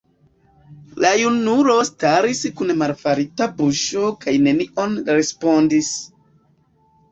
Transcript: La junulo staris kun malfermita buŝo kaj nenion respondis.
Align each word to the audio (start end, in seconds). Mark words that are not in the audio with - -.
La 1.03 1.11
junulo 1.23 1.75
staris 1.89 2.41
kun 2.63 2.73
malfermita 2.79 3.49
buŝo 3.61 4.09
kaj 4.27 4.35
nenion 4.49 4.99
respondis. 5.21 5.95